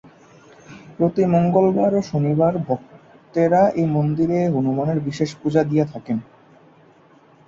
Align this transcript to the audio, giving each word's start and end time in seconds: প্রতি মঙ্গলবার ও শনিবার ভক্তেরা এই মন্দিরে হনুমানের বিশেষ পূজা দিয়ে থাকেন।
প্রতি 0.95 1.23
মঙ্গলবার 1.25 1.91
ও 1.95 2.01
শনিবার 2.01 2.53
ভক্তেরা 2.67 3.61
এই 3.75 3.87
মন্দিরে 3.87 4.39
হনুমানের 4.55 4.99
বিশেষ 4.99 5.29
পূজা 5.35 5.61
দিয়ে 5.63 5.85
থাকেন। 5.85 6.17